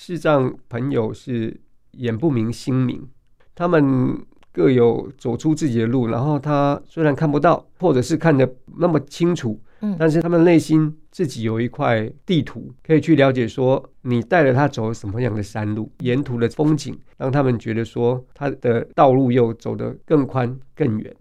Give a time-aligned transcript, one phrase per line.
[0.00, 1.60] 视障朋友是
[1.94, 3.04] 眼不明心明，
[3.52, 4.16] 他们
[4.52, 6.06] 各有走出自己的路。
[6.06, 8.48] 然后他虽然看不到，或者是看得
[8.78, 21.12] 那么清楚，嗯，但是他们内心自己有一块地图，可以去了解说你带着他走什么样的山路，沿途的风景，让他们觉得说他的道路又走得更宽更远。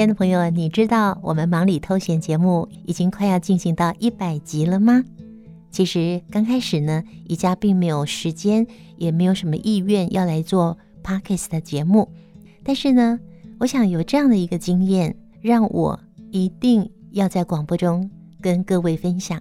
[0.00, 5.04] 亲爱的朋友，你知道我们忙里偷闲节目已经快要进行到一百集了吗？
[5.70, 12.10] 其实刚开始呢，宜家并没有时间，也没有什么意愿要来做 Podcast 的节目。
[12.64, 13.20] 但是呢，
[13.58, 19.38] 我想有这样的一个经验，让我一定要在广播中跟各位分享。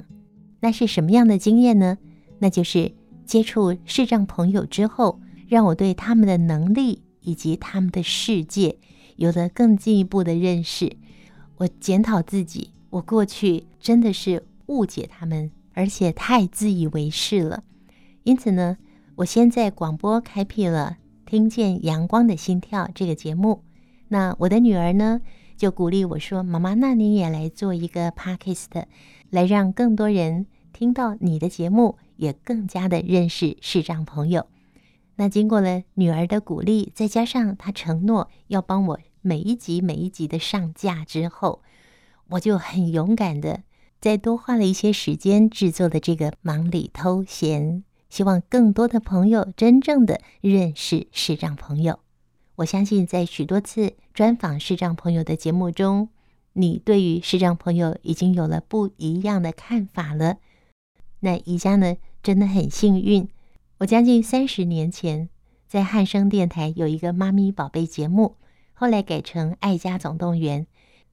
[0.60, 1.98] 那是什么样的经验呢？
[2.38, 2.92] 那就是
[3.26, 8.76] 接触视障朋友之后，让我对他们的能力以及他们的世界。
[9.20, 10.96] 有了更进一步的认识，
[11.58, 17.66] 我检讨自己，我过去真的是误解他们，而且太自以为是了。
[18.24, 18.78] 因此呢，
[19.18, 23.66] 我先在广播开辟了《听见阳光的心跳》这个节目。
[24.08, 25.20] 那我的女儿呢，
[25.58, 28.86] 就鼓励我说：“妈妈，那你也来做一个 Podcast，
[29.30, 34.48] 来让更多人听到你的节目，也更加的认识视障朋友。”
[35.18, 39.00] 那经过了女儿的鼓励，再加上她承诺要帮我。
[39.22, 41.62] 每一集每一集的上架之后，
[42.30, 43.64] 我就很勇敢的
[44.00, 52.00] 再多花了一些时间制作的这个忙里偷闲，希望更多的朋友真正的认识视障朋友。
[52.58, 56.10] 我相信在许多次专访视障朋友的节目中，
[56.54, 60.38] 你对于视障朋友已经有了不一样的看法了。
[61.22, 63.28] 那宜家呢，真的很幸运，
[63.80, 65.30] 我将近三十年前
[65.68, 68.36] 在汉声电台有一个妈咪宝贝节目。
[68.80, 70.64] 后来改成《爱家总动员》，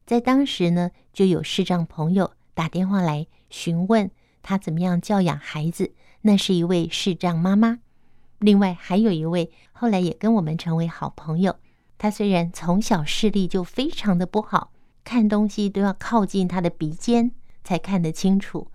[0.06, 4.08] 在当时呢，就有视障朋友打电话来询问
[4.40, 5.92] 他怎么样教养孩子。
[6.22, 7.80] 那是一位视障妈妈，
[8.38, 11.56] 另外还有一位后来也跟我们成为好朋友。
[11.98, 14.70] 他虽然从小视力就非常的不好，
[15.02, 17.32] 看东西都要靠近他的鼻尖
[17.64, 18.70] 才看得清楚，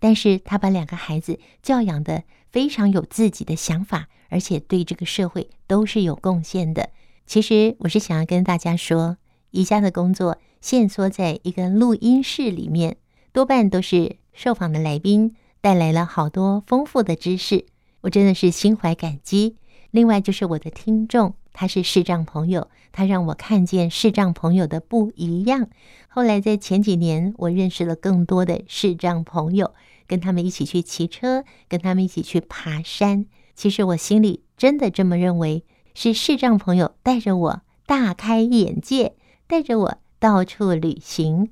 [0.00, 6.90] 但是他把两个孩子教养的非常有自己的想法，而且对这个社会都是有贡献的。
[7.26, 9.16] 其实我是想要跟大家说，
[9.52, 12.96] 宜家的工作限缩在一个录音室里面，
[13.32, 17.64] 多半都是受访的来宾带来了好多丰富的知识，
[18.02, 19.56] 我真的是心怀感激。
[19.90, 25.68] 另外就是我的听众，他是视障朋友，他让我看见视障朋友的不一样。
[26.08, 29.72] 后来在前几年，我认识了更多的视障朋友，
[30.06, 33.26] 跟他们一起去骑车，跟他们一起去爬山。
[33.54, 35.64] 其实我心里真的这么认为。
[35.94, 39.14] 是视障朋友带着我大开眼界，
[39.46, 41.50] 带着我到处旅行。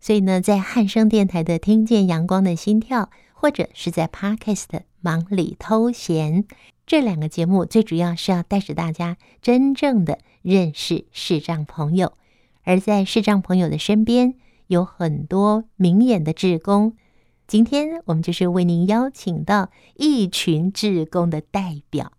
[0.00, 3.02] 所以呢，在汉声电台的《听见阳光的心跳》，
[3.34, 4.64] 或者是在 Podcast
[5.00, 6.44] 《忙里偷闲》
[6.86, 12.14] 这两个节目，最主要是要带着大家真正的认识视障朋友。
[12.62, 14.34] 而在视障朋友的身边，
[14.66, 16.96] 有很多明眼的志工。
[17.46, 22.12] 今天我们就是为您邀请到一群志工的代表。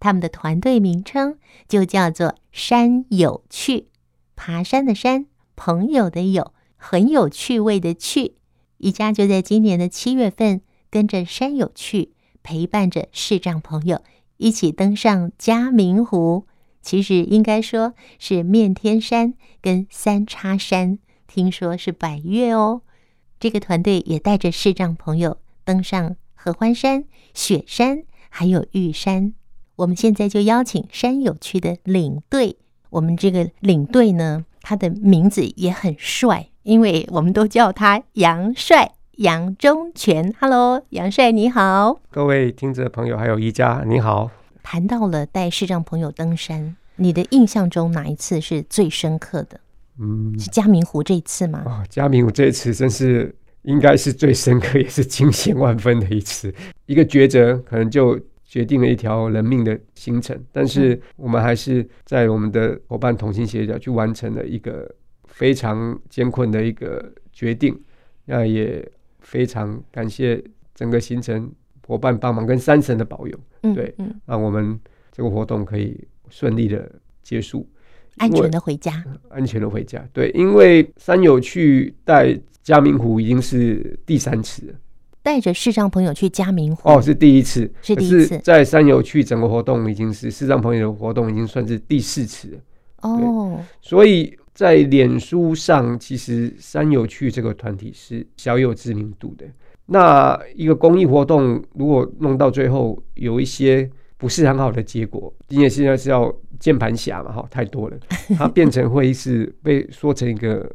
[0.00, 1.38] 他们的团队名称
[1.68, 3.88] 就叫做“山有趣”，
[4.36, 8.36] 爬山的山，朋友的友，很有趣味的趣。
[8.78, 10.60] 宜家就在今年的七月份，
[10.90, 12.12] 跟着“山有趣”，
[12.42, 14.02] 陪伴着视障朋友
[14.36, 16.46] 一起登上嘉明湖。
[16.82, 22.82] 其实应该说是面天山跟三叉山，听说是百岳哦。
[23.40, 29.32] 这个团队也带着视障朋友登上合欢山、雪山，还有玉山。
[29.76, 32.56] 我们现在就邀请山友区的领队。
[32.90, 40.32] 我们这个领队呢，他的名字也很帅，因为我们都叫他杨帅杨忠全。
[40.38, 44.30] Hello，杨帅你好，各位听者朋友，还有宜家你好。
[44.62, 49.58] 谈到了带视障朋友登山，你的印象中哪一次是最深刻的？
[49.98, 51.64] 嗯，是嘉明湖这一次吗？
[51.66, 56.54] 哦，嘉明湖这一次真是应该是最深刻，也是惊险万分的一次。
[56.86, 58.16] 一个抉择，可能就。
[58.54, 64.88] 决定了一条人命的行程，但是我们还是在我们的伙伴同心协调，去完成了一个
[65.24, 67.76] 非常艰困的一个决定。
[68.26, 70.40] 那也非常感谢
[70.72, 71.50] 整个行程
[71.84, 73.36] 伙伴帮忙跟山神的保佑，
[73.74, 73.92] 对，
[74.24, 74.78] 让我们
[75.10, 76.88] 这个活动可以顺利的
[77.24, 77.68] 结束，
[78.18, 80.08] 安全的回家，安全的回家。
[80.12, 84.74] 对，因为三友去带嘉明湖已经是第三次了。
[85.24, 86.86] 带着视障朋友去嘉明湖。
[86.86, 92.58] 哦，是第一次，是第一次，在山友去整个活动已经是视障朋友的活动，已经算是第四次了。
[93.00, 99.46] 哦，所以在脸书上，其实山友去这个团体是小有知名度的。
[99.86, 106.30] 那一个公益活动，如果弄到最后有一些不是很好的结果，因为现在是要
[106.60, 107.96] 键盘侠嘛，哈，太多了，
[108.36, 110.70] 它变成会是被说成一个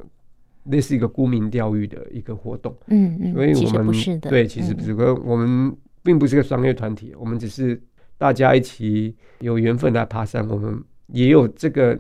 [0.69, 2.75] 类似一个沽名钓誉的一个活动。
[2.88, 7.81] 嗯嗯，所以我们不是的，对，其实不是，嗯、我们并不是个商业团体，我们只是
[8.18, 11.98] 大家一起有缘分来爬山，我们也有这个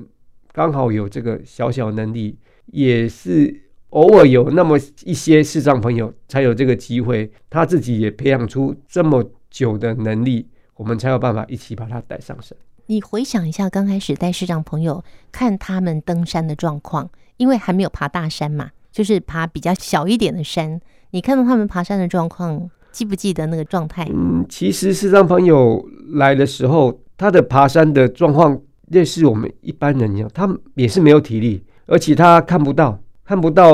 [0.51, 2.37] 刚好有这个小小能力，
[2.67, 3.61] 也是。
[3.89, 12.55] 偶尔有那么一些视障朋友才有这个机会，他自己也培养出这么久的能力，我们才有办法一起把他带上山。
[12.85, 17.09] 你回想一下，刚开始带视障朋友看他们登山的状况，
[17.39, 20.79] 因为还没有爬大山嘛，就是爬比较小一点的山。
[21.11, 24.05] 你看到他们爬山的状况，记不记得那个状态？
[24.13, 25.83] 嗯，其实视障朋友
[26.13, 28.59] 来的时候，他的爬山的状况
[28.89, 32.99] 类似我们一般人一样，他也是没有体力，而且他看不到。
[33.23, 33.73] 看不到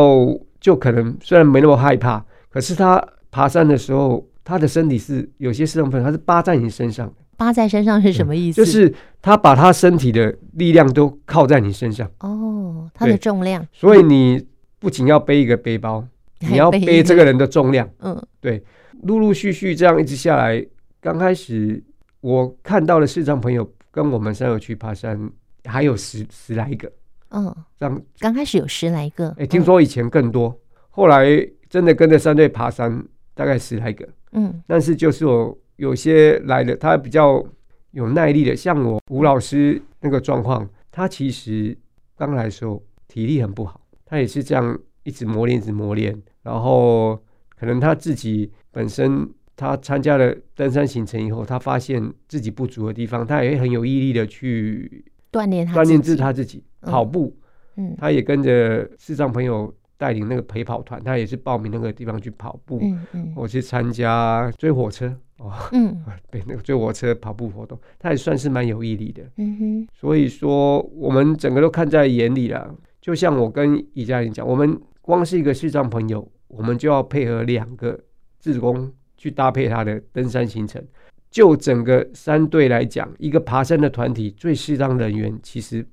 [0.60, 7.14] 就可能虽然没那么害怕，可是他爬山的时候，他的身体是有些视障朋友，他是扒在你身上的。
[7.38, 8.64] 扒在身上是什么意思？
[8.64, 12.10] 就是他把他身体的力量都靠在你身上。
[12.20, 13.66] 哦，他的重量。
[13.72, 14.46] 所以你
[14.80, 16.06] 不仅要背一个背包，
[16.40, 17.90] 你要背这个人的重量。
[18.00, 18.64] 嗯，对，
[19.04, 20.66] 陆陆续续这样一直下来，
[21.02, 21.84] 刚开始
[22.22, 25.30] 我看到的视障朋友跟我们山友去爬山，
[25.66, 26.92] 还有十十来个。
[27.32, 30.58] 嗯，这样刚开始有十来个，哎，听说以前更多，嗯、
[30.90, 31.26] 后来
[31.70, 33.04] 真的跟着三队爬山，
[33.34, 34.08] 大概十来个。
[34.32, 37.44] 嗯，但是就是我有些来的，他比较
[37.92, 41.78] 有耐力的，像我吴老师那个状况，他其实
[42.18, 47.20] 刚来的时候体力很不好，他也是这样一直磨练，一直磨练，然后
[47.58, 55.06] 可能他自己本身他参加了登山行程以后，他发现自己不足的地方，他也很有毅力的去。
[55.32, 57.38] 锻炼他，锻炼自他自己跑步，
[57.76, 65.08] 嗯，他也跟着视障朋友带领那个陪跑团，他也是报名那个地方去跑步，嗯嗯，我去参加追火车，
[65.38, 72.74] 哦，嗯， 对，那个追火车跑步活动，他也算是蛮有毅力的，嗯哼，所以说我们整个都看在眼里了。
[73.02, 78.00] 就像我跟宜家人讲，我们光是一个视障朋友，我们就要配合两个
[78.40, 80.84] 志工去搭配他的登山行程。
[81.30, 85.86] 就整个山队来讲，一个爬山的团体最适当人员其实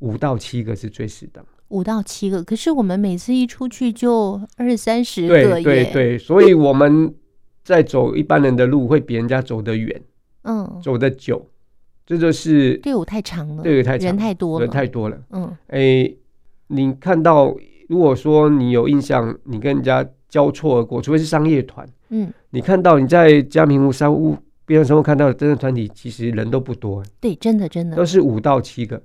[0.00, 1.44] 五到七个是最适当。
[1.72, 5.62] 五到七个，可是我们每次一出去就二三十个耶。
[5.62, 7.12] 对对对，所以我们
[7.64, 10.00] 在走一般人的路会比人家走得远，
[10.42, 11.48] 嗯，走得久，
[12.06, 15.18] 这就是队伍太长了，队伍太长，人太多了，人太多了。
[15.30, 16.14] 嗯，哎，
[16.68, 17.56] 你看到，
[17.88, 24.36] 如果说你有印象，你跟人家交错而过，除非是商业团，嗯，你看到你在嘉明湖山屋。
[24.64, 27.02] 别人什么看到的登山团体，其实人都不多。
[27.20, 29.02] 对，真的真的都是五到七个。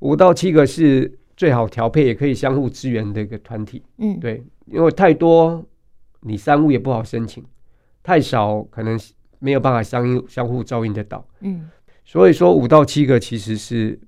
[0.00, 1.10] 五到七个是
[1.40, 3.82] 最好调配，也可以相互支援的一个团体。
[3.96, 5.64] 嗯，对，因为太多，
[6.20, 7.42] 你三屋也不好申请；
[8.02, 9.00] 太少，可能
[9.38, 11.26] 没有办法相应相互照应得到。
[11.40, 11.70] 嗯，
[12.04, 13.98] 所以说五到七个其实是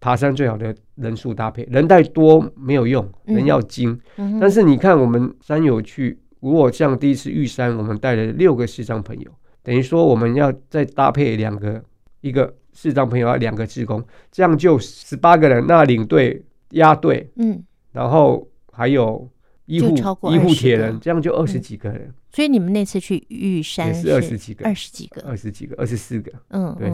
[0.00, 1.66] 爬山最好的人数搭配。
[1.70, 3.98] 人太多没有用，人要精。
[4.18, 9.30] 嗯，但是你看，我们山友去，如果像第一次玉山，我们带了六个视障朋友。
[9.62, 11.82] 等于说，我们要再搭配两个，
[12.20, 15.64] 一个视障朋友，要两个志工，这样就十八个人。
[15.66, 19.28] 那领队、押队，嗯，然后还有
[19.66, 19.96] 医护、
[20.32, 22.02] 医护铁人，这样就二十几个人。
[22.08, 22.14] 嗯。
[22.32, 26.32] 所以你们那次去玉山也是二十几个，二十几个，二十几个，二十四个。
[26.50, 26.92] 嗯，对，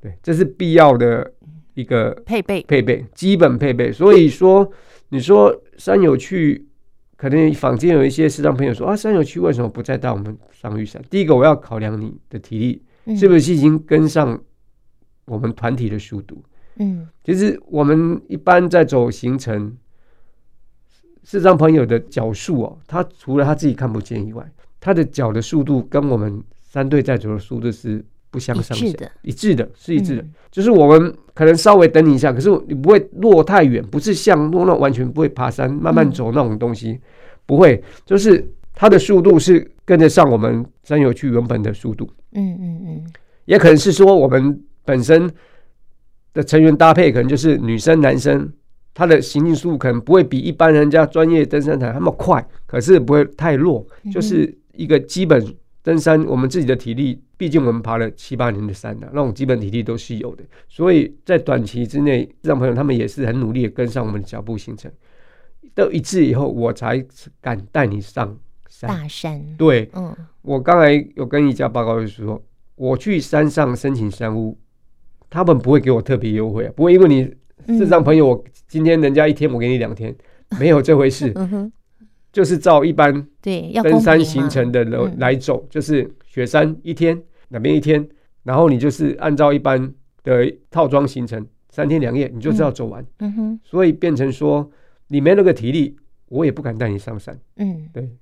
[0.00, 1.32] 对，这是必要的
[1.74, 3.92] 一个配备，配备基本配备。
[3.92, 4.70] 所以说，
[5.08, 6.66] 你说山友去。
[7.18, 11.02] 可能坊间有一些视障朋友说啊，山友去为什么不再带我们上玉山？
[11.08, 12.82] 第一个，我要考量你的体力
[13.16, 14.38] 是不是已经跟上
[15.24, 16.44] 我们团体的速度。
[16.78, 19.76] 嗯，其实我们一般在走行程，
[21.24, 24.44] 视障朋友的脚速哦，他除了他自己看不见以外，
[24.80, 28.04] 他的脚的速度跟我们三队在走的速度是。
[28.28, 30.22] 不相上下，一致的，一致的，是一致的。
[30.22, 37.00] 嗯、就是我们可能稍微等你一下，可是你不会落太远，不是像落那完全不会爬山、慢慢走那种东西，嗯、
[37.46, 37.82] 不会。
[38.04, 42.06] 就是他的速度是跟得上我们山友去原本的速度。
[42.32, 43.12] 嗯嗯嗯，
[43.46, 45.32] 也可能是说我们本身
[46.36, 48.52] 的成员搭配，可能就是女生男生，
[48.94, 55.42] 他的行进速度可能不会比一般人家专业登山团那么快，可是不会太弱，就是一个基本。
[55.86, 60.42] 登山，我们自己的体力，毕竟我们爬了七八年的山了，那种基本体力都是有的。
[60.68, 64.90] 所以在短期之内，视障朋友他们也是很努力的跟上我们的脚步行程，
[65.76, 67.06] 到一次以后，我才
[67.40, 68.36] 敢带你上
[68.68, 68.90] 山。
[68.90, 69.40] 大山。
[69.56, 70.12] 对，嗯，
[70.42, 72.42] 我刚才有跟一家报告，就是说
[72.74, 74.58] 我去山上申请山屋，
[75.30, 80.14] 他们不会给我特别优惠啊，不会因为你视障朋友，我今天人家一天，我给你两天，
[80.50, 81.34] 嗯， 没有这回事。
[82.32, 88.06] 就是照一般对要登山行程的人来走，嗯，就是雪山一天，哪边一天，
[88.42, 91.46] 然后你就是按照一般的套装行程。
[91.68, 94.70] 三天两夜，你就知道走完，嗯，嗯哼，所以变成说
[95.08, 95.94] 你没那个体力，
[96.28, 98.16] 我也不敢带你上山，嗯，对，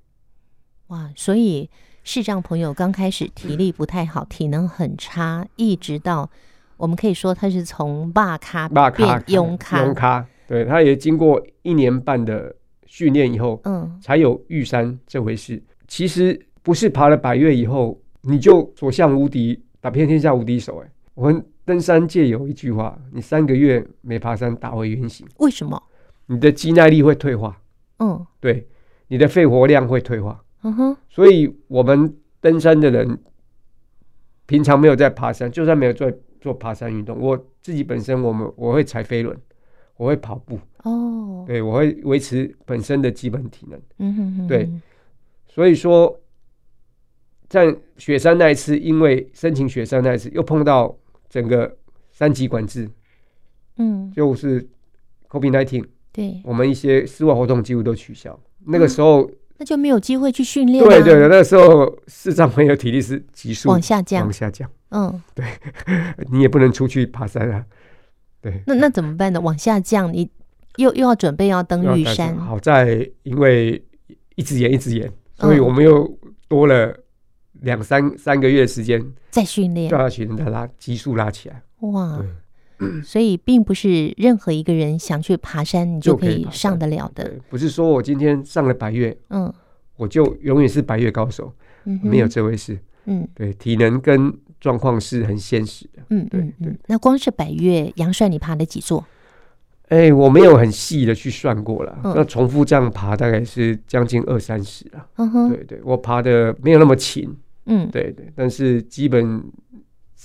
[0.87, 1.69] 哇，所以
[2.03, 6.29] 视障朋友刚开始体力不太好，体能很差，一直到
[6.77, 12.55] 我们可以说他是从霸咖变勇咖，勇咖，对，他也经过一年半的
[12.85, 15.61] 训练以后，嗯，才有玉山这回事。
[15.87, 21.45] 其实不是爬了百越以后你就所向无敌，打遍天下无敌手，哎，我们。
[21.65, 25.25] 登山界有一句话：你三个月没爬山，打回原形。
[25.37, 25.81] 为什么？
[26.27, 27.59] 你的肌耐力会退化。
[27.97, 28.67] 嗯，对，
[29.07, 30.39] 你的肺活量会退化。
[30.61, 30.97] 嗯哼。
[31.09, 33.17] 所以，我们登山的人
[34.45, 36.13] 平常没有在爬山，就算没有在
[36.45, 39.35] 做爬山运动，我自己本身，我们我会踩飞轮，
[39.97, 40.59] 我会跑步。
[40.83, 41.43] 哦。
[41.47, 43.81] 对，我会维持本身的基本体能。
[43.97, 44.47] 嗯哼哼。
[44.47, 44.69] 对，
[45.47, 46.19] 所以说，
[47.49, 50.95] 在雪山那一次，因为申请雪山那一次，又碰到。
[51.27, 51.75] 整个
[52.11, 52.89] 三级管制，
[53.77, 54.65] 嗯，就是
[55.27, 55.83] COVID-19，
[56.13, 58.39] 对，我们一些室外活动几乎都取消。
[58.67, 60.81] 那个时候，那就没有机会去训练。
[60.81, 64.69] 对对对，那个时候视障朋友体力是急速往下降，往下降。
[64.89, 65.45] 嗯，对，
[66.31, 67.65] 你也不能出去爬山啊。
[68.41, 69.41] 对，那那怎么办呢？
[69.41, 70.29] 往下降，你
[70.77, 72.35] 又又要准备要登玉山。
[72.37, 73.83] 好在因为
[74.35, 76.95] 一直延一直延，所以我们又多了。
[77.61, 79.01] 两三三个月时间
[79.31, 81.63] 再训练，就要去把拉急速拉起来。
[81.79, 82.21] 哇，
[83.01, 87.33] 所以并不是任何一个人想去爬山，你就可以上得了的。
[87.49, 89.51] 不是说我今天上了白月，嗯，
[89.95, 91.51] 我就永远是白月高手，
[91.85, 92.77] 嗯，没有这回事。
[93.05, 96.01] 嗯，对，体能跟状况是很现实的。
[96.09, 96.75] 嗯，对对。
[96.87, 99.05] 那光是百岳，杨帅，你爬了几座？
[99.89, 101.95] 哎，我没有很细的去算过了。
[102.03, 105.07] 那重复这样爬，大概是将近二三十了。
[105.17, 107.31] 嗯哼，对对，我爬的没有那么勤。
[107.67, 109.43] 嗯，对对，但是基本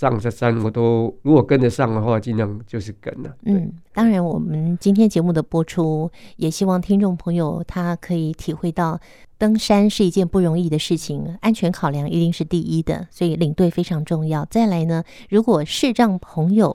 [0.00, 3.37] 上这山我都如果跟得上的话，尽量就是跟了。
[3.45, 8.99] 嗯，当然，我们今天节目的播出，也希望听众朋友他可以体会到，
[9.37, 14.42] 登山是一件不容易的事情，安全考量一定是第一的，所以领队非常重要。
[14.47, 16.75] 再来呢，如果视障朋友，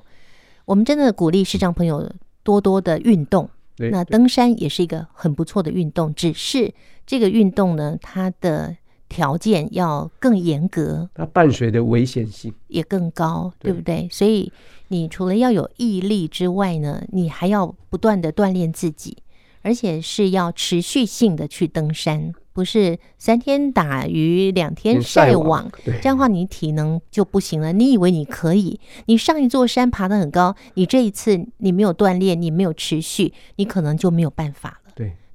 [0.65, 2.07] 我们真的鼓励视障朋友
[2.43, 6.71] 多多的运动，那登山也是一个很不错的运动，只是
[7.07, 8.77] 这个运动呢，它的。
[9.15, 14.09] 条件要更严格，它伴随的危险性也更高，对不对？
[14.11, 14.51] 所以
[14.89, 19.15] 你除了要有毅力之外呢，你还要不断的锻炼自己，
[19.61, 27.71] 而且是要持续性的去登山，不是三天打鱼两天晒网，这样的话你体能就不行了。
[27.71, 28.81] 你以为你可以？
[29.05, 34.84] 你上一座山爬得很高，你这一次你没有锻炼，你没有持续，你可能就没有办法了。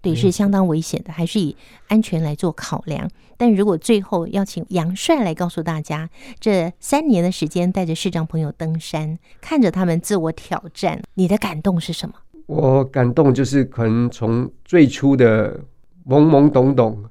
[0.00, 0.14] 对。
[0.14, 1.56] 是相当危险的，还是以
[1.88, 3.10] 安全来做考量。
[3.38, 12.14] 但如果最后要请杨帅来告诉大家，这三年的时间带着市长朋友登山，看着他们自我挑战，你的感动是什么？
[12.44, 15.58] 我感动就是可能从最初的
[16.06, 17.02] 懵懵懂懂，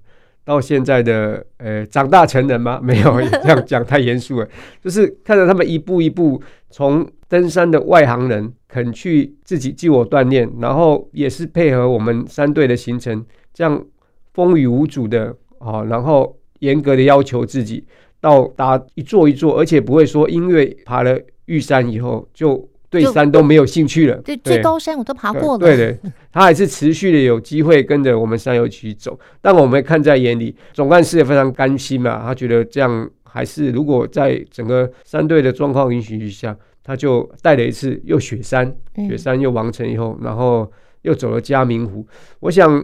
[0.49, 2.79] 到现在的呃长大成人吗？
[2.83, 4.47] 没有， 这样讲太严肃了。
[4.83, 6.41] 就是看着他们一步一步
[6.71, 8.51] 从登山的外行人。
[8.71, 13.83] 肯去自己自我锻炼，然后也是配合我们三队的行程，这样
[14.31, 17.83] 风雨无阻的啊，然后严格的要求自己
[18.21, 24.17] 到达一座一座，而且不会说因为爬了玉山以后就对山都没有兴趣了。
[24.17, 25.59] 对，最高山我都爬过了。
[25.59, 25.99] 对对，
[26.31, 36.57] 他还是持续的有机会跟着我们山友一起走，但我们看在眼里，总干事也非常甘心嘛，他觉得这样还是如果在整个山队的状况允许之下。
[36.81, 38.75] 他就带了一次又雪山，
[39.07, 40.71] 雪山又完成以后，然后
[41.03, 42.03] 又走了嘉明湖。
[42.39, 42.83] 我想，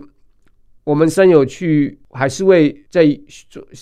[0.83, 3.03] 我们山友去还是会在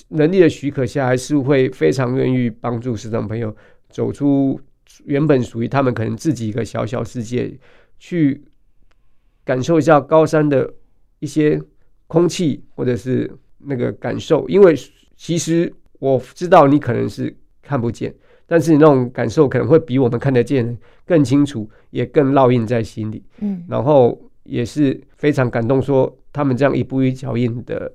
[0.10, 3.54] 能力的许可下，还是会非常愿意帮助视障朋友
[3.90, 4.58] 走出
[5.06, 7.58] 原本属于他们可能自己一个小小世界，
[7.98, 8.44] 去
[9.44, 10.74] 感受一下高山的
[11.20, 11.62] 一些
[12.08, 14.48] 空气或者是那个感受。
[14.50, 14.76] 因为
[15.16, 18.14] 其实我知道你可能是看不见。
[18.46, 23.24] 但是你那种感受可能会比我们看得见更清楚，也更烙印在心里。
[23.40, 27.92] 嗯，然后也是非常感动，说他们这样一步一脚印的，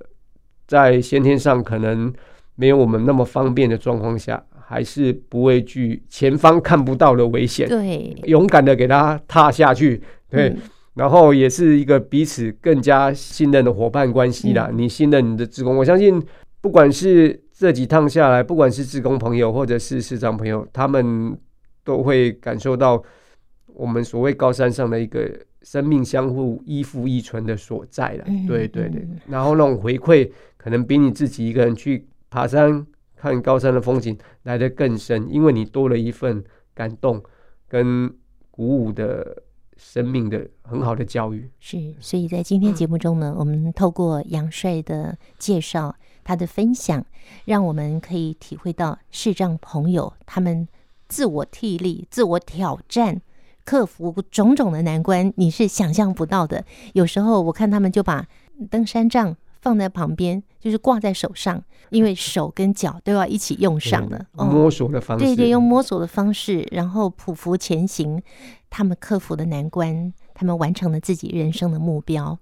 [0.67, 2.13] 在先天上可能
[2.57, 9.99] 没有我们那么方便的状况下，还是不畏惧前方看不到的危险，对，勇敢的给他踏下去。
[10.29, 10.55] 对，
[10.93, 14.69] 然后也是一个彼此更加信任的伙伴关系啦。
[14.71, 16.23] 嗯、你信任你的职工，我相信
[16.61, 21.35] 不管是这几趟下来，不管是职工朋友或者是市长朋友，他们
[21.83, 23.03] 都会感受到
[23.69, 25.31] 我们所谓高山上的一个
[25.63, 28.25] 生命相互依附依存的所在了。
[28.27, 32.87] 嗯、对对对，然后那种回馈可能比你自己一个人去爬山
[33.21, 36.45] 看高山的风景来得更深，因为你多了一份
[36.75, 37.23] 感动
[37.69, 38.15] 跟
[38.51, 39.43] 鼓舞的。
[39.81, 45.95] 生命的很好的教育是，所以在今天节目中呢，嗯、我们透过杨帅的介绍，
[46.25, 47.07] 他的分享，
[47.45, 50.67] 让我们可以体会到视障朋友他们
[51.07, 53.23] 自我替力、自我挑战、
[53.65, 56.65] 克服种种的难关，你是想象不到的。
[56.95, 58.27] 有时候我看他们就把
[58.69, 59.37] 登山杖。
[59.69, 64.25] 放在旁边，就是挂在手上，因为手跟脚都要一起用上的。
[64.33, 68.23] 摸索的方式，对对，用摸索的方式，然后匍匐前行，
[68.71, 72.39] 他们克服的难关，他们完成了自己人生的目标。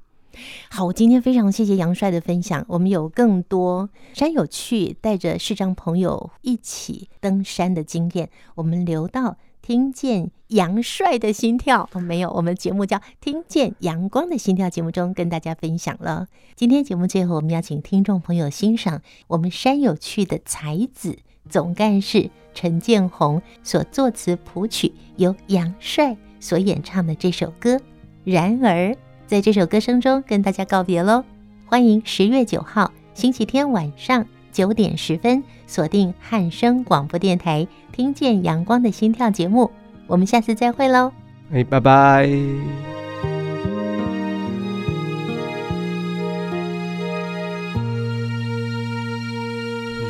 [0.70, 9.36] 好，我今天非常谢谢杨帅的分享，我们有更多山有趣，带着视障朋友一起登山的经验，我们留到。
[9.66, 16.28] 听见杨帅的心跳，哦，没有，我们节目叫《听见阳光的心跳》节目中跟大家分享了。
[16.54, 21.18] 今天节目最后，我们邀请听众朋友欣赏我们山有趣的才子
[21.48, 27.80] 总干事陈建宏所作词谱曲，由杨帅所演唱的这首歌。
[28.22, 28.96] 然而，
[29.26, 31.24] 在这首歌声中跟大家告别喽。
[31.66, 34.24] 欢迎十月九号星期天晚上
[34.56, 37.68] 九点十分锁定汉声广播电台。
[37.92, 39.70] 听见阳光的心跳节目，
[40.06, 41.12] 我们下次再会喽！
[41.52, 42.26] 哎，拜拜。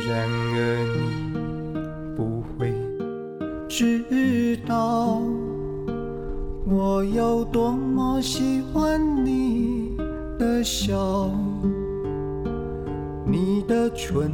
[0.07, 2.73] 然而你不会
[3.67, 5.21] 知道，
[6.65, 9.91] 我有多么喜欢你
[10.39, 11.29] 的笑，
[13.29, 14.31] 你的唇，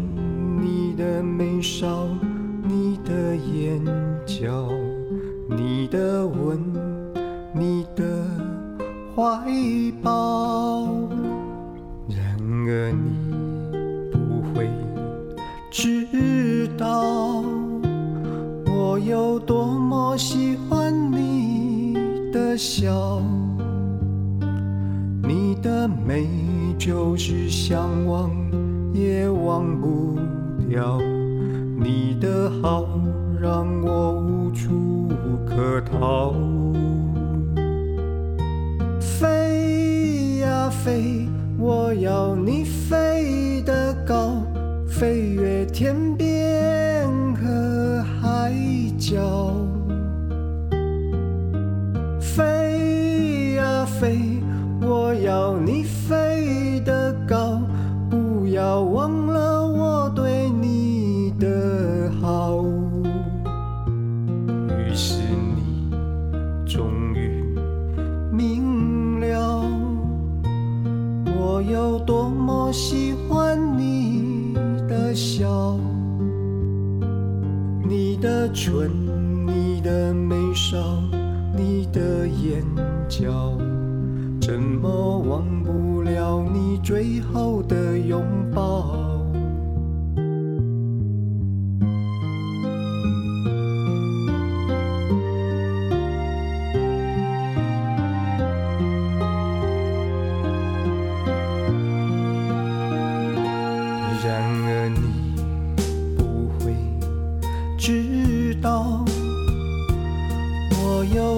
[0.62, 2.08] 你的眉梢。
[2.66, 3.84] 你的眼
[4.26, 4.70] 角，
[5.50, 6.58] 你的吻，
[7.54, 8.26] 你的
[9.14, 9.22] 怀
[10.02, 10.88] 抱。
[12.08, 14.70] 然而你不会
[15.70, 16.08] 知
[16.78, 17.44] 道，
[18.65, 21.94] 我有多么喜欢你
[22.32, 23.22] 的笑，
[25.22, 26.26] 你的美
[26.80, 28.32] 就是向往
[28.93, 30.17] 也忘不
[30.69, 30.99] 掉。
[31.75, 32.88] 你的好
[33.41, 35.10] 让我无处
[35.45, 36.34] 可逃，
[38.99, 41.27] 飞呀飞，
[41.58, 44.43] 我要你飞得高，
[44.88, 48.53] 飞越天边和海
[48.97, 49.51] 角。
[52.19, 54.39] 飞呀飞，
[54.82, 55.73] 我要你
[71.93, 74.56] 有多么喜欢你
[74.89, 75.77] 的笑，
[77.88, 78.89] 你的唇，
[79.45, 80.75] 你的眉梢，
[81.56, 82.63] 你的眼
[83.08, 83.56] 角，
[84.41, 88.92] 怎么忘不了你最后的拥抱？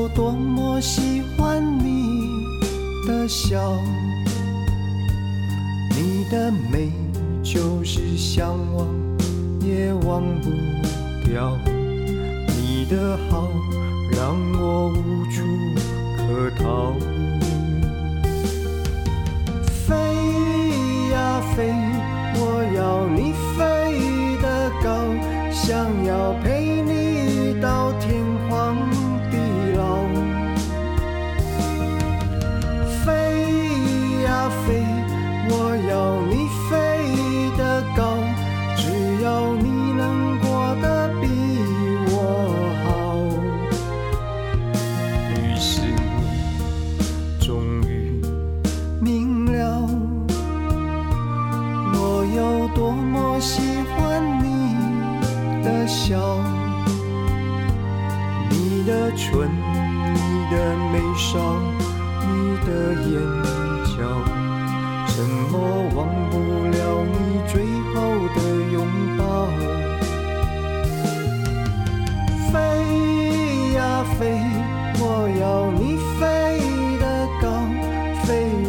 [0.06, 2.30] 我多么喜欢你
[3.08, 3.76] 的笑，
[5.90, 6.92] 你的美，
[7.42, 8.88] 就是想忘
[9.62, 10.52] 也忘不
[11.28, 11.58] 掉。
[12.46, 13.50] 你的好，
[14.12, 15.42] 让我无处
[16.16, 16.94] 可逃。
[19.88, 19.96] 飞
[21.12, 21.74] 呀飞，
[22.36, 24.88] 我要你飞得高，
[25.52, 25.74] 想
[26.06, 26.55] 要陪。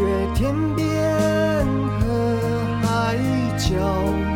[0.07, 1.66] 越天边
[1.99, 2.38] 和
[2.83, 3.16] 海
[3.59, 4.36] 角。